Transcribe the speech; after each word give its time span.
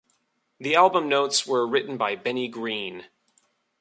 The 0.59 0.73
album 0.73 1.07
notes 1.09 1.45
were 1.45 1.67
written 1.67 1.95
by 1.95 2.15
Benny 2.15 2.47
Green. 2.47 3.05